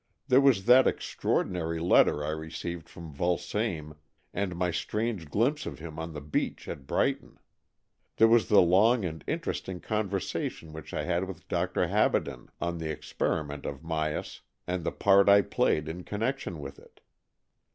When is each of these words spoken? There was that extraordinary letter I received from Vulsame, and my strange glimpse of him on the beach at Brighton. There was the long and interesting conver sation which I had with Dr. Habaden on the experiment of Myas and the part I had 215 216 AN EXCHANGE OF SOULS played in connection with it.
There 0.29 0.41
was 0.41 0.65
that 0.65 0.87
extraordinary 0.87 1.79
letter 1.79 2.23
I 2.25 2.31
received 2.31 2.89
from 2.89 3.13
Vulsame, 3.13 3.93
and 4.33 4.55
my 4.55 4.71
strange 4.71 5.29
glimpse 5.29 5.67
of 5.67 5.77
him 5.77 5.99
on 5.99 6.13
the 6.13 6.21
beach 6.21 6.67
at 6.67 6.87
Brighton. 6.87 7.37
There 8.17 8.27
was 8.27 8.47
the 8.47 8.63
long 8.63 9.05
and 9.05 9.23
interesting 9.27 9.79
conver 9.79 10.17
sation 10.19 10.71
which 10.71 10.91
I 10.91 11.03
had 11.03 11.25
with 11.27 11.47
Dr. 11.47 11.85
Habaden 11.87 12.49
on 12.59 12.79
the 12.79 12.89
experiment 12.89 13.67
of 13.67 13.83
Myas 13.83 14.41
and 14.65 14.83
the 14.83 14.91
part 14.91 15.29
I 15.29 15.35
had 15.35 15.51
215 15.51 15.53
216 15.53 15.53
AN 15.53 15.53
EXCHANGE 15.53 15.53
OF 15.53 15.53
SOULS 15.53 15.55
played 15.55 15.87
in 15.87 16.03
connection 16.03 16.59
with 16.59 16.79
it. 16.79 17.01